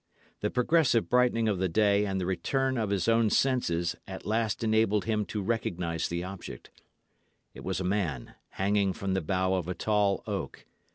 The 0.39 0.49
progressive 0.49 1.09
brightening 1.11 1.47
of 1.47 1.59
the 1.59 1.69
day 1.69 2.05
and 2.07 2.19
the 2.19 2.25
return 2.25 2.75
of 2.75 2.89
his 2.89 3.07
own 3.07 3.29
senses 3.29 3.95
at 4.07 4.25
last 4.25 4.63
enabled 4.63 5.05
him 5.05 5.25
to 5.25 5.43
recognise 5.43 6.07
the 6.07 6.23
object. 6.23 6.71
It 7.53 7.63
was 7.63 7.79
a 7.79 7.83
man 7.83 8.33
hanging 8.49 8.93
from 8.93 9.13
the 9.13 9.21
bough 9.21 9.53
of 9.53 9.67
a 9.67 9.75
tall 9.75 10.23
oak. 10.25 10.65